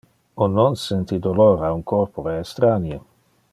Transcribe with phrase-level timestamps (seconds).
[0.45, 2.99] On non senti dolor a un corpore estranie.